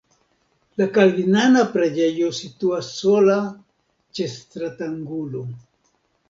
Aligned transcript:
La 0.81 0.85
kalvinana 0.93 1.61
preĝejo 1.75 2.29
situas 2.37 2.89
sola 3.03 3.37
ĉe 4.21 4.27
stratangulo. 4.33 5.45